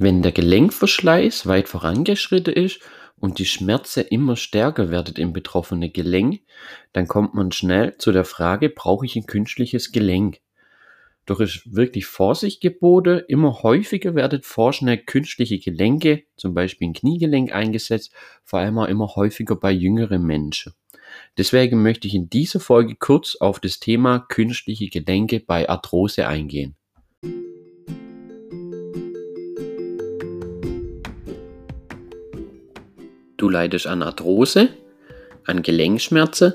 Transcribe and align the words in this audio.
Wenn 0.00 0.22
der 0.22 0.30
Gelenkverschleiß 0.30 1.48
weit 1.48 1.68
vorangeschritten 1.68 2.54
ist 2.54 2.78
und 3.16 3.40
die 3.40 3.44
Schmerzen 3.44 4.04
immer 4.04 4.36
stärker 4.36 4.90
werden 4.90 5.16
im 5.16 5.32
betroffenen 5.32 5.92
Gelenk, 5.92 6.42
dann 6.92 7.08
kommt 7.08 7.34
man 7.34 7.50
schnell 7.50 7.96
zu 7.96 8.12
der 8.12 8.24
Frage, 8.24 8.68
brauche 8.68 9.06
ich 9.06 9.16
ein 9.16 9.26
künstliches 9.26 9.90
Gelenk? 9.90 10.38
Doch 11.26 11.40
ist 11.40 11.74
wirklich 11.74 12.06
Vorsicht 12.06 12.60
geboten. 12.60 13.22
Immer 13.26 13.64
häufiger 13.64 14.14
werden 14.14 14.42
vorschnell 14.44 14.98
künstliche 14.98 15.58
Gelenke, 15.58 16.22
zum 16.36 16.54
Beispiel 16.54 16.90
ein 16.90 16.94
Kniegelenk 16.94 17.52
eingesetzt, 17.52 18.12
vor 18.44 18.60
allem 18.60 18.78
auch 18.78 18.86
immer 18.86 19.16
häufiger 19.16 19.56
bei 19.56 19.72
jüngeren 19.72 20.22
Menschen. 20.22 20.74
Deswegen 21.36 21.82
möchte 21.82 22.06
ich 22.06 22.14
in 22.14 22.30
dieser 22.30 22.60
Folge 22.60 22.94
kurz 22.94 23.34
auf 23.34 23.58
das 23.58 23.80
Thema 23.80 24.20
künstliche 24.20 24.90
Gelenke 24.90 25.40
bei 25.40 25.68
Arthrose 25.68 26.28
eingehen. 26.28 26.76
Du 33.48 33.52
leidest 33.52 33.86
an 33.86 34.02
Arthrose, 34.02 34.68
an 35.46 35.62
Gelenkschmerzen, 35.62 36.52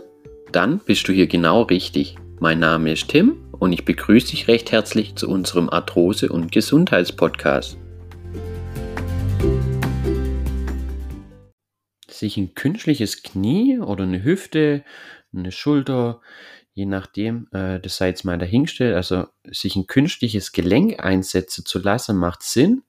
dann 0.51 0.77
bist 0.77 1.07
du 1.07 1.11
hier 1.11 1.25
genau 1.25 1.63
richtig. 1.63 2.17
Mein 2.39 2.59
Name 2.59 2.91
ist 2.91 3.07
Tim 3.07 3.49
und 3.51 3.73
ich 3.73 3.83
begrüße 3.83 4.27
dich 4.27 4.47
recht 4.47 4.71
herzlich 4.71 5.15
zu 5.15 5.27
unserem 5.27 5.71
Arthrose- 5.71 6.29
und 6.29 6.51
Gesundheitspodcast. 6.51 7.79
Sich 12.07 12.37
ein 12.37 12.53
künstliches 12.53 13.23
Knie 13.23 13.79
oder 13.79 14.03
eine 14.03 14.23
Hüfte, 14.23 14.83
eine 15.35 15.51
Schulter, 15.51 16.21
je 16.75 16.85
nachdem, 16.85 17.47
äh, 17.53 17.79
das 17.79 17.97
sei 17.97 18.09
jetzt 18.09 18.23
mal 18.23 18.37
dahingestellt, 18.37 18.93
also 18.93 19.25
sich 19.45 19.75
ein 19.75 19.87
künstliches 19.87 20.51
Gelenk 20.51 21.03
einsetzen 21.03 21.65
zu 21.65 21.79
lassen, 21.79 22.17
macht 22.17 22.43
Sinn, 22.43 22.83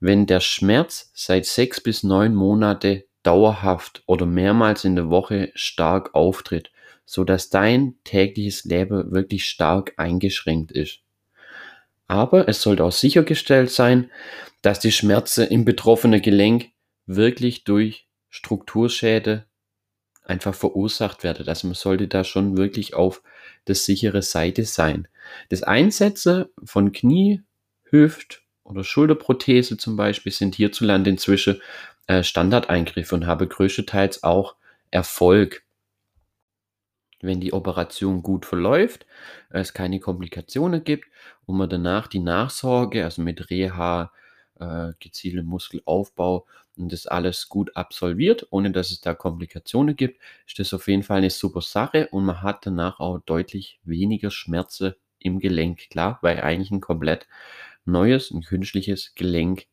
wenn 0.00 0.24
der 0.24 0.40
Schmerz 0.40 1.10
seit 1.12 1.44
sechs 1.44 1.82
bis 1.82 2.04
neun 2.04 2.34
Monate 2.34 3.04
dauerhaft 3.24 4.02
oder 4.06 4.26
mehrmals 4.26 4.84
in 4.84 4.94
der 4.94 5.10
Woche 5.10 5.50
stark 5.54 6.14
auftritt 6.14 6.70
so 7.06 7.24
dass 7.24 7.50
dein 7.50 7.94
tägliches 8.04 8.64
Leben 8.64 9.12
wirklich 9.12 9.46
stark 9.46 9.94
eingeschränkt 9.96 10.72
ist. 10.72 11.00
Aber 12.06 12.48
es 12.48 12.62
sollte 12.62 12.84
auch 12.84 12.92
sichergestellt 12.92 13.70
sein, 13.70 14.10
dass 14.62 14.80
die 14.80 14.92
Schmerzen 14.92 15.46
im 15.46 15.64
betroffenen 15.64 16.22
Gelenk 16.22 16.70
wirklich 17.06 17.64
durch 17.64 18.06
Strukturschäde 18.30 19.44
einfach 20.24 20.54
verursacht 20.54 21.22
werden. 21.22 21.46
Also 21.48 21.66
man 21.66 21.74
sollte 21.74 22.08
da 22.08 22.24
schon 22.24 22.56
wirklich 22.56 22.94
auf 22.94 23.22
der 23.66 23.74
sichere 23.74 24.22
Seite 24.22 24.64
sein. 24.64 25.08
Das 25.50 25.62
Einsetzen 25.62 26.46
von 26.64 26.92
Knie, 26.92 27.42
Hüft 27.84 28.42
oder 28.64 28.84
Schulterprothese 28.84 29.76
zum 29.76 29.96
Beispiel 29.96 30.32
sind 30.32 30.54
hierzulande 30.54 31.10
inzwischen 31.10 31.60
äh, 32.06 32.22
Standardeingriffe 32.22 33.14
und 33.14 33.26
habe 33.26 33.46
größtenteils 33.48 34.22
auch 34.22 34.56
Erfolg 34.90 35.64
wenn 37.20 37.40
die 37.40 37.52
Operation 37.52 38.22
gut 38.22 38.46
verläuft, 38.46 39.06
es 39.50 39.72
keine 39.72 40.00
Komplikationen 40.00 40.84
gibt 40.84 41.06
und 41.46 41.56
man 41.56 41.68
danach 41.68 42.06
die 42.06 42.18
Nachsorge, 42.20 43.04
also 43.04 43.22
mit 43.22 43.50
Reha, 43.50 44.12
äh, 44.60 44.92
gezieltem 45.00 45.46
Muskelaufbau 45.46 46.46
und 46.76 46.92
das 46.92 47.06
alles 47.06 47.48
gut 47.48 47.76
absolviert, 47.76 48.46
ohne 48.50 48.70
dass 48.72 48.90
es 48.90 49.00
da 49.00 49.14
Komplikationen 49.14 49.96
gibt, 49.96 50.20
ist 50.46 50.58
das 50.58 50.74
auf 50.74 50.86
jeden 50.88 51.02
Fall 51.02 51.18
eine 51.18 51.30
super 51.30 51.60
Sache 51.62 52.08
und 52.10 52.24
man 52.24 52.42
hat 52.42 52.66
danach 52.66 53.00
auch 53.00 53.18
deutlich 53.20 53.80
weniger 53.84 54.30
Schmerzen 54.30 54.94
im 55.18 55.38
Gelenk. 55.38 55.88
Klar, 55.90 56.18
weil 56.22 56.40
eigentlich 56.40 56.70
ein 56.70 56.80
komplett 56.80 57.26
neues, 57.84 58.30
ein 58.30 58.42
künstliches 58.42 59.14
Gelenk, 59.14 59.66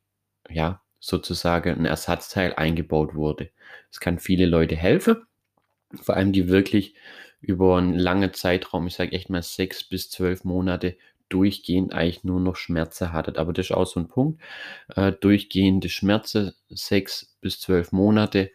ja, 0.49 0.81
sozusagen 1.02 1.77
ein 1.77 1.85
Ersatzteil 1.85 2.53
eingebaut 2.53 3.16
wurde. 3.16 3.49
Es 3.91 3.99
kann 3.99 4.19
viele 4.19 4.45
Leute 4.45 4.77
helfen, 4.77 5.17
vor 6.02 6.16
allem 6.16 6.31
die 6.31 6.47
wirklich 6.47 6.95
über 7.41 7.78
einen 7.78 7.97
langen 7.97 8.34
Zeitraum, 8.34 8.88
ich 8.88 8.94
sage 8.95 9.12
echt 9.13 9.29
mal 9.29 9.41
sechs 9.41 9.84
bis 9.84 10.09
zwölf 10.09 10.45
Monate, 10.45 10.95
durchgehend 11.29 11.94
eigentlich 11.94 12.23
nur 12.23 12.39
noch 12.39 12.56
Schmerzen 12.56 13.12
hattet. 13.13 13.38
Aber 13.38 13.53
das 13.53 13.67
ist 13.67 13.72
auch 13.72 13.88
so 13.88 14.00
ein 14.00 14.07
Punkt. 14.07 14.41
Äh, 14.95 15.12
durchgehende 15.13 15.89
Schmerzen, 15.89 16.53
sechs 16.69 17.35
bis 17.41 17.59
zwölf 17.59 17.91
Monate. 17.91 18.51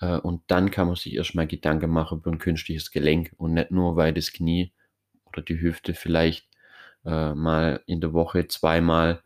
Äh, 0.00 0.16
und 0.16 0.42
dann 0.46 0.70
kann 0.70 0.86
man 0.86 0.96
sich 0.96 1.14
erstmal 1.14 1.46
Gedanken 1.46 1.90
machen 1.90 2.18
über 2.18 2.30
ein 2.30 2.38
künstliches 2.38 2.90
Gelenk 2.90 3.32
und 3.36 3.54
nicht 3.54 3.70
nur, 3.70 3.96
weil 3.96 4.14
das 4.14 4.32
Knie 4.32 4.72
oder 5.26 5.42
die 5.42 5.60
Hüfte 5.60 5.94
vielleicht 5.94 6.48
äh, 7.04 7.34
mal 7.34 7.82
in 7.86 8.00
der 8.00 8.12
Woche 8.12 8.46
zweimal 8.48 9.22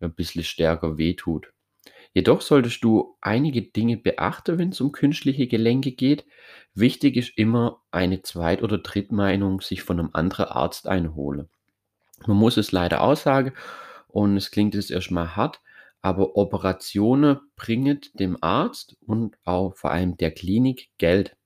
ein 0.00 0.14
bisschen 0.14 0.44
stärker 0.44 0.98
wehtut. 0.98 1.52
Jedoch 2.18 2.40
solltest 2.40 2.82
du 2.82 3.16
einige 3.20 3.62
Dinge 3.62 3.96
beachten, 3.96 4.58
wenn 4.58 4.70
es 4.70 4.80
um 4.80 4.90
künstliche 4.90 5.46
Gelenke 5.46 5.92
geht. 5.92 6.24
Wichtig 6.74 7.14
ist 7.14 7.38
immer 7.38 7.80
eine 7.92 8.22
Zweit- 8.22 8.64
oder 8.64 8.78
Drittmeinung 8.78 9.60
sich 9.60 9.84
von 9.84 10.00
einem 10.00 10.10
anderen 10.14 10.46
Arzt 10.46 10.88
einholen. 10.88 11.48
Man 12.26 12.36
muss 12.36 12.56
es 12.56 12.72
leider 12.72 13.02
aussagen 13.02 13.52
und 14.08 14.36
es 14.36 14.50
klingt 14.50 14.74
jetzt 14.74 14.90
erstmal 14.90 15.36
hart, 15.36 15.60
aber 16.02 16.36
Operationen 16.36 17.38
bringen 17.54 18.00
dem 18.14 18.36
Arzt 18.40 18.96
und 19.06 19.36
auch 19.44 19.76
vor 19.76 19.92
allem 19.92 20.16
der 20.16 20.32
Klinik 20.32 20.88
Geld. 20.98 21.36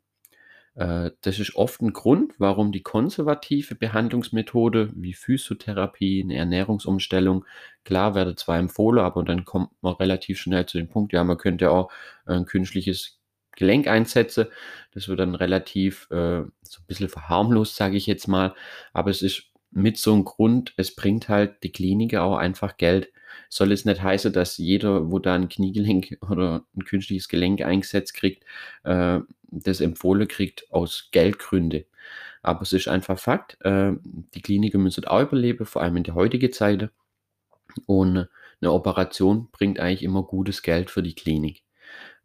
Äh, 0.74 1.10
das 1.20 1.38
ist 1.38 1.54
oft 1.56 1.80
ein 1.82 1.92
Grund, 1.92 2.34
warum 2.38 2.72
die 2.72 2.82
konservative 2.82 3.74
Behandlungsmethode 3.74 4.90
wie 4.94 5.14
Physiotherapie, 5.14 6.22
eine 6.22 6.36
Ernährungsumstellung, 6.36 7.44
klar 7.84 8.14
werde 8.14 8.36
zwar 8.36 8.58
empfohlen, 8.58 9.04
aber 9.04 9.22
dann 9.24 9.44
kommt 9.44 9.70
man 9.82 9.94
relativ 9.94 10.38
schnell 10.40 10.66
zu 10.66 10.78
dem 10.78 10.88
Punkt, 10.88 11.12
ja, 11.12 11.24
man 11.24 11.38
könnte 11.38 11.70
auch 11.70 11.90
ein 12.26 12.46
künstliches 12.46 13.18
Gelenk 13.56 13.86
einsetzen. 13.86 14.46
Das 14.94 15.08
wird 15.08 15.20
dann 15.20 15.34
relativ 15.34 16.08
äh, 16.10 16.42
so 16.62 16.80
ein 16.80 16.86
bisschen 16.86 17.08
verharmlost, 17.08 17.76
sage 17.76 17.96
ich 17.96 18.06
jetzt 18.06 18.26
mal. 18.28 18.54
Aber 18.92 19.10
es 19.10 19.22
ist 19.22 19.44
mit 19.70 19.98
so 19.98 20.12
einem 20.12 20.24
Grund, 20.24 20.74
es 20.76 20.94
bringt 20.94 21.28
halt 21.28 21.62
die 21.62 21.72
Klinik 21.72 22.14
auch 22.14 22.36
einfach 22.36 22.76
Geld. 22.76 23.12
Soll 23.48 23.72
es 23.72 23.84
nicht 23.84 24.02
heißen, 24.02 24.32
dass 24.32 24.58
jeder, 24.58 25.10
wo 25.10 25.18
da 25.18 25.34
ein 25.34 25.48
Kniegelenk 25.48 26.18
oder 26.30 26.64
ein 26.76 26.84
künstliches 26.84 27.28
Gelenk 27.28 27.62
eingesetzt 27.62 28.14
kriegt, 28.14 28.44
äh, 28.84 29.20
das 29.50 29.80
empfohlen 29.80 30.28
kriegt 30.28 30.70
aus 30.72 31.08
Geldgründe. 31.12 31.86
Aber 32.42 32.62
es 32.62 32.72
ist 32.72 32.88
einfach 32.88 33.18
Fakt, 33.18 33.58
äh, 33.64 33.92
die 34.02 34.42
Kliniken 34.42 34.82
müssen 34.82 35.04
auch 35.04 35.22
überleben, 35.22 35.66
vor 35.66 35.82
allem 35.82 35.96
in 35.96 36.04
der 36.04 36.14
heutigen 36.14 36.52
Zeit. 36.52 36.90
Und 37.86 38.28
eine 38.60 38.72
Operation 38.72 39.48
bringt 39.50 39.80
eigentlich 39.80 40.02
immer 40.02 40.22
gutes 40.22 40.62
Geld 40.62 40.90
für 40.90 41.02
die 41.02 41.14
Klinik. 41.14 41.62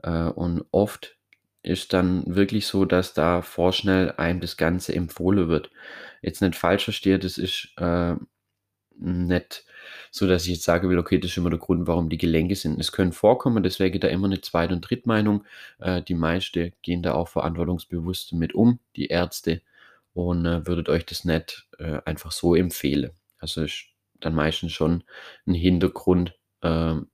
Äh, 0.03 0.29
und 0.29 0.65
oft 0.71 1.17
ist 1.63 1.93
dann 1.93 2.23
wirklich 2.27 2.67
so, 2.67 2.85
dass 2.85 3.13
da 3.13 3.41
vorschnell 3.41 4.11
einem 4.13 4.39
das 4.39 4.57
Ganze 4.57 4.95
empfohlen 4.95 5.49
wird. 5.49 5.69
Jetzt 6.21 6.41
nicht 6.41 6.55
falsch 6.55 6.85
verstehe, 6.85 7.19
das 7.19 7.37
ist 7.37 7.69
äh, 7.77 8.15
nicht 8.99 9.65
so, 10.11 10.27
dass 10.27 10.43
ich 10.43 10.53
jetzt 10.55 10.63
sage 10.63 10.89
will, 10.89 10.99
okay, 10.99 11.19
das 11.19 11.31
ist 11.31 11.37
immer 11.37 11.49
der 11.49 11.59
Grund, 11.59 11.87
warum 11.87 12.09
die 12.09 12.17
Gelenke 12.17 12.55
sind. 12.55 12.79
Es 12.79 12.91
können 12.91 13.13
vorkommen, 13.13 13.63
deswegen 13.63 13.99
da 13.99 14.07
immer 14.07 14.27
eine 14.27 14.41
Zweit- 14.41 14.71
und 14.71 14.81
Drittmeinung. 14.81 15.45
Äh, 15.79 16.01
die 16.01 16.15
meisten 16.15 16.73
gehen 16.81 17.03
da 17.03 17.13
auch 17.13 17.27
verantwortungsbewusst 17.27 18.33
mit 18.33 18.53
um, 18.55 18.79
die 18.95 19.07
Ärzte, 19.07 19.61
und 20.17 20.45
äh, 20.47 20.65
würdet 20.65 20.89
euch 20.89 21.05
das 21.05 21.25
nicht 21.25 21.67
äh, 21.77 21.99
einfach 22.05 22.31
so 22.31 22.55
empfehlen. 22.55 23.11
Also 23.37 23.63
ist 23.63 23.85
dann 24.19 24.33
meistens 24.33 24.71
schon 24.73 25.03
ein 25.45 25.53
Hintergrund, 25.53 26.33
ähm, 26.63 27.09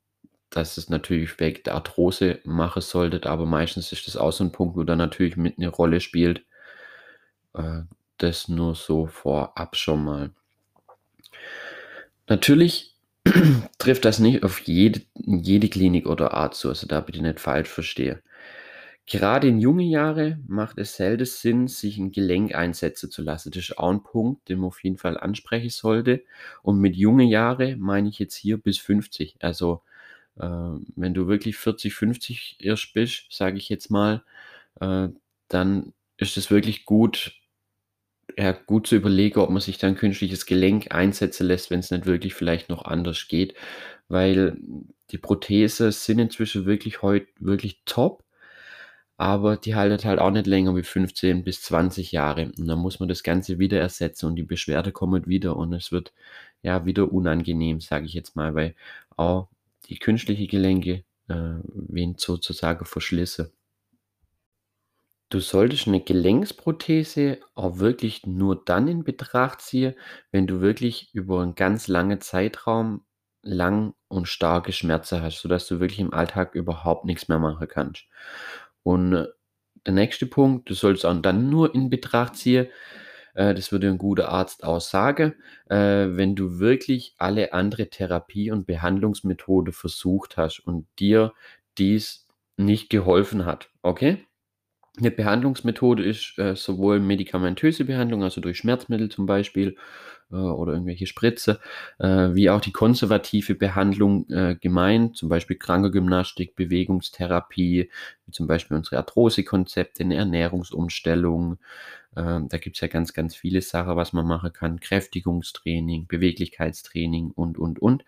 dass 0.49 0.77
es 0.77 0.89
natürlich 0.89 1.37
wegen 1.39 1.63
der 1.63 1.75
Arthrose 1.75 2.39
machen 2.45 2.81
sollte, 2.81 3.29
aber 3.29 3.45
meistens 3.45 3.91
ist 3.91 4.07
das 4.07 4.15
auch 4.15 4.31
so 4.31 4.45
ein 4.45 4.53
Punkt, 4.53 4.77
wo 4.77 4.83
dann 4.83 4.99
natürlich 4.99 5.35
mit 5.35 5.57
eine 5.57 5.67
Rolle 5.67 5.99
spielt. 5.99 6.45
Äh, 7.53 7.81
das 8.19 8.47
nur 8.47 8.75
so 8.75 9.07
vorab 9.07 9.75
schon 9.75 10.05
mal. 10.05 10.31
Natürlich 12.33 12.95
trifft 13.77 14.05
das 14.05 14.17
nicht 14.17 14.41
auf 14.43 14.61
jede, 14.61 15.01
jede 15.13 15.69
Klinik 15.69 16.07
oder 16.07 16.33
Arzt 16.33 16.61
zu, 16.61 16.69
also 16.69 16.87
da 16.87 16.99
bitte 16.99 17.21
nicht 17.21 17.39
falsch 17.39 17.69
verstehe. 17.69 18.23
Gerade 19.05 19.47
in 19.47 19.59
jungen 19.59 19.87
Jahren 19.87 20.43
macht 20.47 20.79
es 20.79 20.95
selten 20.95 21.25
Sinn, 21.25 21.67
sich 21.67 21.99
ein 21.99 22.11
Gelenk 22.11 22.55
einsetzen 22.55 23.11
zu 23.11 23.21
lassen. 23.21 23.51
Das 23.51 23.61
ist 23.61 23.77
auch 23.77 23.91
ein 23.91 24.01
Punkt, 24.01 24.49
den 24.49 24.57
man 24.57 24.69
auf 24.69 24.83
jeden 24.83 24.97
Fall 24.97 25.15
ansprechen 25.15 25.69
sollte. 25.69 26.23
Und 26.63 26.79
mit 26.79 26.95
jungen 26.95 27.27
Jahren 27.27 27.79
meine 27.79 28.09
ich 28.09 28.17
jetzt 28.17 28.35
hier 28.35 28.57
bis 28.57 28.79
50. 28.79 29.35
Also 29.39 29.83
äh, 30.39 30.47
wenn 30.95 31.13
du 31.13 31.27
wirklich 31.27 31.55
40, 31.55 31.93
50 31.93 32.57
erst 32.61 32.93
bist, 32.95 33.25
sage 33.29 33.57
ich 33.57 33.69
jetzt 33.69 33.91
mal, 33.91 34.23
äh, 34.81 35.09
dann 35.49 35.93
ist 36.17 36.37
es 36.37 36.49
wirklich 36.49 36.85
gut, 36.85 37.35
ja, 38.37 38.51
gut 38.51 38.87
zu 38.87 38.95
überlegen, 38.95 39.39
ob 39.39 39.49
man 39.49 39.61
sich 39.61 39.77
dann 39.77 39.95
künstliches 39.95 40.45
Gelenk 40.45 40.93
einsetzen 40.93 41.47
lässt, 41.47 41.69
wenn 41.69 41.79
es 41.79 41.91
nicht 41.91 42.05
wirklich 42.05 42.33
vielleicht 42.33 42.69
noch 42.69 42.85
anders 42.85 43.27
geht. 43.27 43.53
Weil 44.07 44.57
die 45.11 45.17
Prothese 45.17 45.91
sind 45.91 46.19
inzwischen 46.19 46.65
wirklich 46.65 47.01
heute 47.01 47.27
wirklich 47.39 47.81
top, 47.85 48.23
aber 49.17 49.57
die 49.57 49.75
haltet 49.75 50.05
halt 50.05 50.19
auch 50.19 50.31
nicht 50.31 50.47
länger 50.47 50.75
wie 50.75 50.83
15 50.83 51.43
bis 51.43 51.61
20 51.63 52.11
Jahre. 52.11 52.51
Und 52.57 52.67
dann 52.67 52.79
muss 52.79 52.99
man 52.99 53.09
das 53.09 53.23
Ganze 53.23 53.59
wieder 53.59 53.79
ersetzen 53.79 54.27
und 54.27 54.35
die 54.35 54.43
Beschwerde 54.43 54.91
kommt 54.91 55.27
wieder 55.27 55.55
und 55.55 55.73
es 55.73 55.91
wird 55.91 56.13
ja 56.63 56.85
wieder 56.85 57.11
unangenehm, 57.11 57.79
sage 57.81 58.05
ich 58.05 58.13
jetzt 58.13 58.35
mal, 58.35 58.55
weil 58.55 58.75
auch 59.17 59.49
die 59.89 59.99
künstliche 59.99 60.47
Gelenke 60.47 61.03
äh, 61.27 61.55
wen 61.73 62.15
sozusagen 62.17 62.85
verschlisse. 62.85 63.51
Du 65.33 65.39
solltest 65.39 65.87
eine 65.87 65.99
Gelenksprothese 65.99 67.39
auch 67.55 67.79
wirklich 67.79 68.27
nur 68.27 68.63
dann 68.65 68.87
in 68.87 69.03
Betracht 69.03 69.61
ziehen, 69.61 69.95
wenn 70.31 70.45
du 70.45 70.61
wirklich 70.61 71.09
über 71.15 71.41
einen 71.41 71.55
ganz 71.55 71.87
langen 71.87 72.21
Zeitraum 72.21 73.03
lang 73.41 73.95
und 74.09 74.27
starke 74.27 74.71
Schmerzen 74.71 75.23
hast, 75.23 75.39
sodass 75.39 75.67
du 75.67 75.79
wirklich 75.79 75.99
im 75.99 76.13
Alltag 76.13 76.53
überhaupt 76.53 77.05
nichts 77.05 77.29
mehr 77.29 77.39
machen 77.39 77.67
kannst. 77.67 78.05
Und 78.83 79.13
äh, 79.13 79.27
der 79.87 79.95
nächste 79.95 80.27
Punkt, 80.27 80.69
du 80.69 80.75
sollst 80.75 81.03
auch 81.03 81.19
dann 81.19 81.49
nur 81.49 81.73
in 81.73 81.89
Betracht 81.89 82.35
ziehen, 82.35 82.67
äh, 83.33 83.55
das 83.55 83.71
würde 83.71 83.87
ein 83.87 83.97
guter 83.97 84.29
Arzt 84.29 84.63
auch 84.63 84.81
sagen, 84.81 85.33
äh, 85.67 85.75
wenn 86.11 86.35
du 86.35 86.59
wirklich 86.59 87.15
alle 87.17 87.53
andere 87.53 87.89
Therapie 87.89 88.51
und 88.51 88.67
Behandlungsmethode 88.67 89.71
versucht 89.71 90.37
hast 90.37 90.59
und 90.59 90.85
dir 90.99 91.33
dies 91.79 92.27
nicht 92.55 92.91
geholfen 92.91 93.47
hat, 93.47 93.71
okay? 93.81 94.27
Eine 94.97 95.09
Behandlungsmethode 95.09 96.03
ist 96.03 96.37
äh, 96.37 96.55
sowohl 96.55 96.99
medikamentöse 96.99 97.85
Behandlung, 97.85 98.21
also 98.21 98.41
durch 98.41 98.59
Schmerzmittel 98.59 99.09
zum 99.09 99.25
Beispiel 99.25 99.75
äh, 100.31 100.35
oder 100.35 100.73
irgendwelche 100.73 101.07
Spritze, 101.07 101.59
äh, 101.99 102.33
wie 102.33 102.49
auch 102.49 102.61
die 102.61 102.71
konservative 102.71 103.55
Behandlung 103.55 104.29
äh, 104.29 104.55
gemeint, 104.55 105.17
zum 105.17 105.29
Beispiel 105.29 105.57
Krankengymnastik, 105.57 106.55
Bewegungstherapie, 106.55 107.89
wie 108.25 108.31
zum 108.31 108.45
Beispiel 108.45 108.77
unsere 108.77 108.97
Arthrosekonzepte, 108.97 110.03
eine 110.03 110.15
Ernährungsumstellung. 110.15 111.57
Ähm, 112.15 112.47
da 112.49 112.57
gibt 112.57 112.77
es 112.77 112.81
ja 112.81 112.87
ganz, 112.87 113.13
ganz 113.13 113.35
viele 113.35 113.61
Sachen, 113.61 113.95
was 113.95 114.13
man 114.13 114.27
machen 114.27 114.53
kann. 114.53 114.79
Kräftigungstraining, 114.79 116.07
Beweglichkeitstraining 116.07 117.31
und, 117.31 117.57
und, 117.57 117.81
und. 117.81 118.05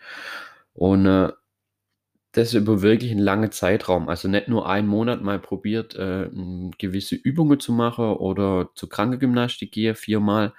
Und 0.74 1.06
äh, 1.08 1.32
das 2.38 2.54
über 2.54 2.82
wirklich 2.82 3.12
einen 3.12 3.20
langen 3.20 3.52
Zeitraum. 3.52 4.10
Also 4.10 4.28
nicht 4.28 4.48
nur 4.48 4.68
einen 4.68 4.88
Monat 4.88 5.22
mal 5.22 5.40
probiert, 5.40 5.96
äh, 5.96 6.30
gewisse 6.78 7.16
Übungen 7.16 7.60
zu 7.60 7.72
machen 7.72 8.06
oder 8.16 8.70
zur 8.76 8.90
Krankengymnastik 8.90 9.72
gehe 9.72 9.96
viermal, 9.96 10.54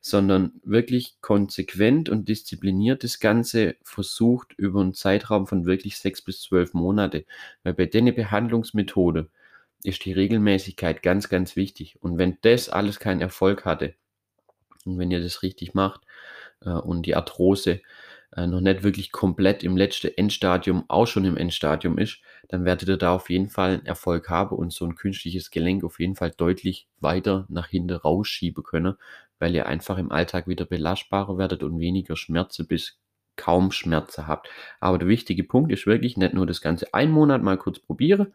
sondern 0.00 0.52
wirklich 0.64 1.16
konsequent 1.20 2.08
und 2.08 2.28
diszipliniert 2.28 3.04
das 3.04 3.20
Ganze 3.20 3.76
versucht 3.82 4.52
über 4.58 4.80
einen 4.80 4.94
Zeitraum 4.94 5.46
von 5.46 5.64
wirklich 5.64 5.98
sechs 5.98 6.20
bis 6.20 6.42
zwölf 6.42 6.74
Monate. 6.74 7.24
Weil 7.62 7.74
bei 7.74 7.86
der 7.86 8.12
Behandlungsmethode 8.12 9.28
ist 9.84 10.04
die 10.04 10.12
Regelmäßigkeit 10.12 11.02
ganz, 11.02 11.28
ganz 11.28 11.56
wichtig. 11.56 11.96
Und 12.00 12.18
wenn 12.18 12.38
das 12.42 12.68
alles 12.68 12.98
keinen 13.00 13.20
Erfolg 13.20 13.64
hatte 13.64 13.94
und 14.84 14.98
wenn 14.98 15.10
ihr 15.10 15.22
das 15.22 15.42
richtig 15.42 15.74
macht 15.74 16.02
äh, 16.60 16.70
und 16.70 17.06
die 17.06 17.16
Arthrose 17.16 17.80
äh, 18.36 18.46
noch 18.46 18.60
nicht 18.60 18.82
wirklich 18.82 19.12
komplett 19.12 19.62
im 19.62 19.76
letzten 19.76 20.12
Endstadium 20.16 20.84
auch 20.88 21.06
schon 21.06 21.24
im 21.24 21.36
Endstadium 21.36 21.98
ist, 21.98 22.18
dann 22.48 22.64
werdet 22.64 22.88
ihr 22.88 22.96
da 22.96 23.14
auf 23.14 23.30
jeden 23.30 23.48
Fall 23.48 23.74
einen 23.74 23.86
Erfolg 23.86 24.28
haben 24.28 24.56
und 24.56 24.72
so 24.72 24.84
ein 24.84 24.94
künstliches 24.94 25.50
Gelenk 25.50 25.84
auf 25.84 26.00
jeden 26.00 26.16
Fall 26.16 26.32
deutlich 26.36 26.88
weiter 27.00 27.46
nach 27.48 27.68
hinten 27.68 27.96
rausschieben 27.96 28.62
können, 28.64 28.94
weil 29.38 29.54
ihr 29.54 29.66
einfach 29.66 29.98
im 29.98 30.12
Alltag 30.12 30.46
wieder 30.48 30.64
belastbarer 30.64 31.38
werdet 31.38 31.62
und 31.62 31.78
weniger 31.78 32.16
Schmerzen 32.16 32.66
bis 32.66 32.98
kaum 33.36 33.72
Schmerzen 33.72 34.26
habt. 34.26 34.48
Aber 34.80 34.98
der 34.98 35.08
wichtige 35.08 35.44
Punkt 35.44 35.72
ist 35.72 35.86
wirklich 35.86 36.16
nicht 36.16 36.34
nur 36.34 36.46
das 36.46 36.60
Ganze 36.60 36.92
einen 36.92 37.12
Monat 37.12 37.42
mal 37.42 37.56
kurz 37.56 37.78
probieren, 37.78 38.34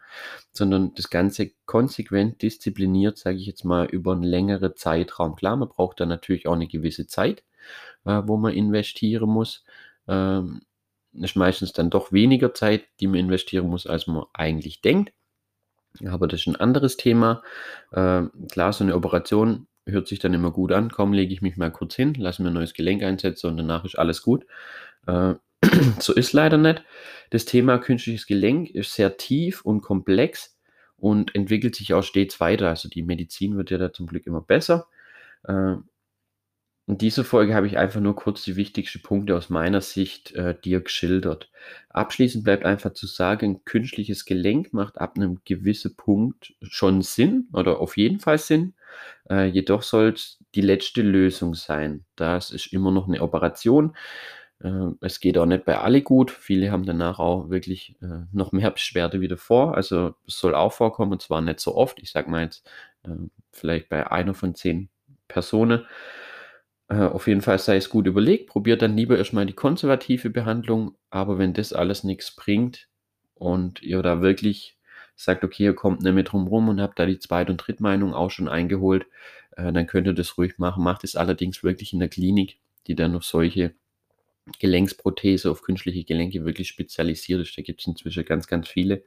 sondern 0.52 0.94
das 0.96 1.10
Ganze 1.10 1.52
konsequent 1.66 2.42
diszipliniert, 2.42 3.18
sage 3.18 3.38
ich 3.38 3.46
jetzt 3.46 3.64
mal, 3.64 3.86
über 3.86 4.14
einen 4.14 4.24
längeren 4.24 4.76
Zeitraum. 4.76 5.36
Klar, 5.36 5.58
man 5.58 5.70
braucht 5.70 6.00
da 6.00 6.06
natürlich 6.06 6.48
auch 6.48 6.54
eine 6.56 6.68
gewisse 6.68 7.08
Zeit, 7.08 7.44
äh, 8.06 8.22
wo 8.26 8.38
man 8.38 8.54
investieren 8.54 9.30
muss. 9.30 9.64
Ähm, 10.08 10.62
ist 11.14 11.36
meistens 11.36 11.74
dann 11.74 11.90
doch 11.90 12.12
weniger 12.12 12.54
Zeit, 12.54 12.84
die 13.00 13.08
man 13.08 13.20
investieren 13.20 13.68
muss, 13.68 13.88
als 13.88 14.08
man 14.08 14.26
eigentlich 14.34 14.82
denkt. 14.82 15.14
Aber 16.06 16.28
das 16.28 16.42
ist 16.42 16.48
ein 16.48 16.56
anderes 16.56 16.98
Thema. 16.98 17.42
Ähm, 17.94 18.32
klar, 18.52 18.74
so 18.74 18.84
eine 18.84 18.96
Operation 18.96 19.68
hört 19.86 20.08
sich 20.08 20.20
dann 20.20 20.34
immer 20.34 20.52
gut 20.52 20.72
an. 20.72 20.92
Kaum 20.92 21.14
lege 21.14 21.34
ich 21.34 21.42
mich 21.42 21.58
mal 21.58 21.72
kurz 21.72 21.96
hin, 21.96 22.14
lasse 22.16 22.44
mir 22.44 22.50
ein 22.50 22.54
neues 22.54 22.74
Gelenk 22.74 23.04
einsetzen 23.04 23.48
und 23.48 23.58
danach 23.58 23.86
ist 23.86 23.98
alles 23.98 24.22
gut. 24.22 24.46
Äh, 25.08 25.36
so 26.00 26.14
ist 26.14 26.34
leider 26.34 26.58
nicht. 26.58 26.84
Das 27.32 27.46
Thema 27.46 27.80
künstliches 27.80 28.28
Gelenk 28.28 28.70
ist 28.70 28.94
sehr 28.94 29.18
tief 29.18 29.64
und 29.66 29.82
komplex 29.82 30.58
und 30.98 31.34
entwickelt 31.36 31.76
sich 31.76 31.94
auch 31.94 32.04
stets 32.04 32.40
weiter. 32.40 32.70
Also 32.70 32.90
die 32.90 33.04
Medizin 33.04 33.58
wird 33.58 33.72
ja 33.72 33.78
da 33.78 33.92
zum 33.92 34.08
Glück 34.08 34.28
immer 34.28 34.42
besser. 34.42 34.88
Äh, 35.44 35.76
in 36.88 36.98
dieser 36.98 37.26
Folge 37.26 37.54
habe 37.54 37.68
ich 37.68 37.78
einfach 37.78 38.00
nur 38.00 38.16
kurz 38.16 38.44
die 38.44 38.56
wichtigsten 38.56 39.02
Punkte 39.02 39.36
aus 39.36 39.50
meiner 39.50 39.82
Sicht 39.82 40.32
äh, 40.36 40.56
dir 40.58 40.80
geschildert. 40.80 41.52
Abschließend 41.90 42.46
bleibt 42.46 42.64
einfach 42.64 42.94
zu 42.94 43.08
sagen, 43.08 43.66
künstliches 43.66 44.24
Gelenk 44.24 44.72
macht 44.72 44.98
ab 44.98 45.18
einem 45.18 45.42
gewissen 45.44 45.98
Punkt 45.98 46.54
schon 46.62 47.02
Sinn 47.02 47.50
oder 47.52 47.82
auf 47.82 47.98
jeden 47.98 48.22
Fall 48.22 48.38
Sinn. 48.38 48.74
Äh, 49.30 49.48
jedoch 49.48 49.84
soll 49.84 50.14
es 50.14 50.40
die 50.56 50.62
letzte 50.62 51.02
Lösung 51.02 51.56
sein. 51.56 52.06
Das 52.16 52.52
ist 52.52 52.72
immer 52.72 52.92
noch 52.92 53.10
eine 53.10 53.22
Operation. 53.22 53.94
Äh, 54.64 54.92
es 55.02 55.20
geht 55.20 55.38
auch 55.38 55.46
nicht 55.46 55.66
bei 55.66 55.78
alle 55.78 56.02
gut. 56.02 56.32
Viele 56.32 56.72
haben 56.72 56.86
danach 56.86 57.20
auch 57.20 57.50
wirklich 57.50 57.96
äh, 58.02 58.26
noch 58.32 58.54
mehr 58.54 58.72
Beschwerde 58.72 59.20
wieder 59.20 59.36
vor. 59.36 59.76
Also 59.76 60.16
es 60.26 60.40
soll 60.40 60.56
auch 60.56 60.72
vorkommen, 60.72 61.20
zwar 61.20 61.42
nicht 61.42 61.60
so 61.60 61.76
oft. 61.76 62.00
Ich 62.02 62.12
sage 62.12 62.32
mal 62.32 62.44
jetzt 62.44 62.66
äh, 63.04 63.10
vielleicht 63.52 63.90
bei 63.90 64.10
einer 64.10 64.34
von 64.34 64.56
zehn 64.56 64.88
Personen. 65.28 65.86
Äh, 66.90 66.96
auf 66.96 67.28
jeden 67.28 67.42
Fall 67.42 67.60
sei 67.60 67.78
es 67.78 67.90
gut 67.90 68.08
überlegt. 68.08 68.48
Probiert 68.50 68.82
dann 68.82 68.96
lieber 68.98 69.18
erstmal 69.18 69.46
die 69.46 69.54
konservative 69.54 70.30
Behandlung. 70.30 70.96
Aber 71.10 71.38
wenn 71.38 71.54
das 71.54 71.74
alles 71.74 72.04
nichts 72.04 72.36
bringt 72.36 72.88
und 73.36 73.82
ihr 73.84 74.02
da 74.02 74.22
wirklich 74.22 74.78
sagt, 75.16 75.44
okay, 75.44 75.64
ihr 75.66 75.76
kommt 75.76 76.02
nicht 76.02 76.14
mehr 76.14 76.24
drum 76.24 76.48
rum 76.48 76.70
und 76.70 76.82
habt 76.82 77.00
da 77.00 77.06
die 77.06 77.20
Zweit- 77.20 77.50
und 77.50 77.58
Drittmeinung 77.58 78.14
auch 78.14 78.30
schon 78.32 78.48
eingeholt, 78.48 79.06
äh, 79.56 79.74
dann 79.74 79.88
könnt 79.88 80.08
ihr 80.08 80.14
das 80.14 80.38
ruhig 80.38 80.58
machen. 80.60 80.84
Macht 80.84 81.04
es 81.04 81.16
allerdings 81.16 81.64
wirklich 81.64 81.94
in 81.94 82.00
der 82.00 82.10
Klinik, 82.10 82.58
die 82.88 82.96
dann 82.96 83.16
auf 83.16 83.26
solche 83.26 83.74
Gelenksprothese, 84.60 85.52
auf 85.52 85.62
künstliche 85.64 86.04
Gelenke 86.06 86.46
wirklich 86.46 86.70
spezialisiert 86.70 87.42
ist. 87.42 87.58
Da 87.58 87.62
gibt 87.64 87.82
es 87.82 87.88
inzwischen 87.88 88.26
ganz, 88.26 88.48
ganz 88.48 88.68
viele. 88.70 89.04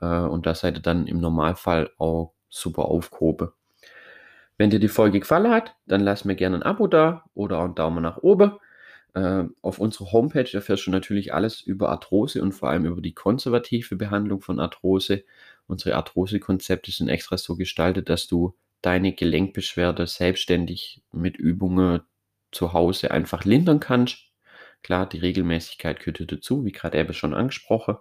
Äh, 0.00 0.06
und 0.06 0.46
da 0.46 0.54
seid 0.54 0.76
ihr 0.76 0.82
dann 0.82 1.06
im 1.06 1.20
Normalfall 1.20 1.90
auch 1.98 2.34
super 2.50 2.86
aufgehoben. 2.86 3.50
Wenn 4.60 4.68
dir 4.68 4.78
die 4.78 4.88
Folge 4.88 5.20
gefallen 5.20 5.50
hat, 5.50 5.74
dann 5.86 6.02
lass 6.02 6.26
mir 6.26 6.36
gerne 6.36 6.56
ein 6.56 6.62
Abo 6.62 6.86
da 6.86 7.24
oder 7.32 7.60
einen 7.60 7.74
Daumen 7.74 8.02
nach 8.02 8.18
oben. 8.18 8.58
Äh, 9.14 9.44
auf 9.62 9.78
unserer 9.78 10.12
Homepage 10.12 10.52
erfährst 10.52 10.86
du 10.86 10.90
natürlich 10.90 11.32
alles 11.32 11.62
über 11.62 11.88
Arthrose 11.88 12.42
und 12.42 12.52
vor 12.52 12.68
allem 12.68 12.84
über 12.84 13.00
die 13.00 13.14
konservative 13.14 13.96
Behandlung 13.96 14.42
von 14.42 14.60
Arthrose. 14.60 15.24
Unsere 15.66 15.96
Arthrose-Konzepte 15.96 16.90
sind 16.90 17.08
extra 17.08 17.38
so 17.38 17.56
gestaltet, 17.56 18.10
dass 18.10 18.26
du 18.26 18.54
deine 18.82 19.14
Gelenkbeschwerde 19.14 20.06
selbstständig 20.06 21.00
mit 21.10 21.38
Übungen 21.38 22.02
zu 22.52 22.74
Hause 22.74 23.12
einfach 23.12 23.46
lindern 23.46 23.80
kannst. 23.80 24.26
Klar, 24.82 25.08
die 25.08 25.20
Regelmäßigkeit 25.20 26.00
gehört 26.00 26.30
dazu, 26.30 26.66
wie 26.66 26.72
gerade 26.72 26.98
eben 26.98 27.14
schon 27.14 27.32
angesprochen. 27.32 27.96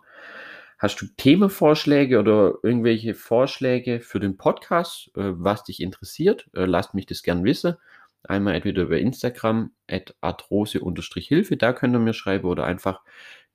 Hast 0.80 1.02
du 1.02 1.08
Themenvorschläge 1.18 2.20
oder 2.20 2.54
irgendwelche 2.64 3.14
Vorschläge 3.14 4.00
für 4.00 4.22
den 4.22 4.38
Podcast, 4.38 5.10
äh, 5.18 5.34
was 5.36 5.66
dich 5.66 5.82
interessiert? 5.82 6.50
Äh, 6.54 6.66
lasst 6.66 6.94
mich 6.94 7.06
das 7.06 7.22
gern 7.22 7.44
wissen. 7.44 7.76
Einmal 8.24 8.56
entweder 8.56 8.84
über 8.84 8.98
Instagram, 8.98 9.72
at 9.88 10.16
arthrose-hilfe, 10.22 11.58
da 11.58 11.74
könnt 11.74 11.96
ihr 11.96 12.00
mir 12.00 12.14
schreiben 12.14 12.48
oder 12.48 12.64
einfach 12.66 13.02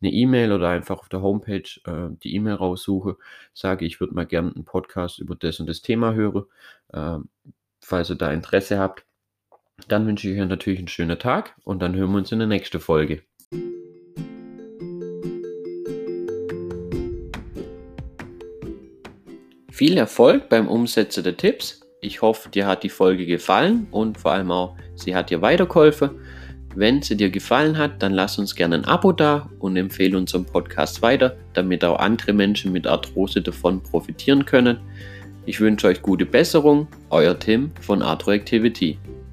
eine 0.03 0.13
E-Mail 0.13 0.53
oder 0.53 0.69
einfach 0.69 0.99
auf 0.99 1.09
der 1.09 1.23
Homepage 1.23 1.69
äh, 1.87 2.15
die 2.23 2.35
E-Mail 2.35 2.55
raussuche, 2.55 3.17
sage, 3.55 3.87
ich 3.87 4.01
würde 4.01 4.15
mal 4.15 4.27
gerne 4.27 4.55
einen 4.55 4.65
Podcast 4.67 5.19
über 5.19 5.35
das 5.35 5.61
und 5.61 5.67
das 5.67 5.81
Thema 5.81 6.13
hören. 6.13 6.45
Äh, 6.93 7.19
falls 7.81 8.11
ihr 8.11 8.17
da 8.17 8.33
Interesse 8.33 8.79
habt, 8.79 9.07
dann 9.89 10.07
wünsche 10.07 10.29
ich 10.29 10.39
euch 10.39 10.47
natürlich 10.47 10.79
einen 10.79 10.89
schönen 10.89 11.19
Tag 11.19 11.57
und 11.65 11.81
dann 11.81 11.95
hören 11.95 12.11
wir 12.11 12.19
uns 12.19 12.33
in 12.33 12.39
der 12.39 12.49
nächsten 12.49 12.81
Folge. 12.81 13.23
Viel 19.75 19.97
Erfolg 19.97 20.49
beim 20.51 20.69
Umsetzen 20.69 21.25
der 21.25 21.37
Tipps. 21.37 21.81
Ich 22.01 22.23
hoffe, 22.23 22.49
dir 22.49 22.65
hat 22.65 22.85
die 22.85 22.89
Folge 22.89 23.27
gefallen 23.27 23.89
und 23.91 24.17
vor 24.19 24.31
allem 24.31 24.53
auch, 24.53 24.77
sie 24.95 25.17
hat 25.17 25.31
dir 25.31 25.43
weitergeholfen. 25.43 26.11
Wenn 26.77 27.03
sie 27.03 27.17
dir 27.17 27.29
gefallen 27.29 27.77
hat, 27.77 28.01
dann 28.01 28.13
lass 28.13 28.39
uns 28.39 28.55
gerne 28.55 28.77
ein 28.77 28.85
Abo 28.85 29.11
da 29.11 29.51
und 29.59 29.77
empfehle 29.77 30.17
unseren 30.17 30.45
Podcast 30.45 31.03
weiter, 31.03 31.37
damit 31.55 31.85
auch 31.85 31.99
andere 31.99 32.33
Menschen 32.33 32.71
mit 32.71 32.87
Arthrose 32.87 33.43
davon 33.43 33.83
profitieren 33.83 34.45
können. 34.45 34.79
Ich 35.45 35.59
wünsche 35.59 35.89
euch 35.89 36.01
gute 36.03 36.25
Besserung, 36.25 36.87
euer 37.11 37.37
Tim 37.37 37.73
von 37.81 38.01
Arthroactivity. 38.01 38.91
Activity. 38.93 39.24